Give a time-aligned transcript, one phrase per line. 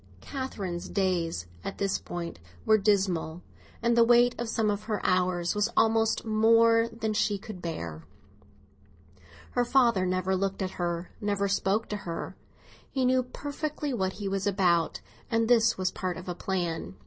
[0.19, 2.33] Catherine's days at this time
[2.65, 3.43] were dismal,
[3.83, 8.01] and the weight of some of her hours was almost more than she could bear.
[9.51, 12.35] Her father never looked at her, never spoke to her.
[12.89, 16.95] He knew perfectly what he was about, and this was part of a plan.